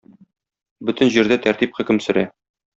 Бөтен 0.91 1.13
җирдә 1.17 1.39
тәртип 1.45 1.79
хөкем 1.81 2.05
сөрә 2.09 2.29